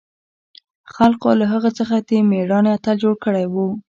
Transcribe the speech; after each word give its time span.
خلقو 0.95 1.29
له 1.39 1.45
هغه 1.53 1.69
څخه 1.79 1.95
د 2.07 2.09
مېړانې 2.29 2.71
اتل 2.77 2.95
جوړ 3.03 3.15
کړى 3.25 3.45
و. 3.53 3.55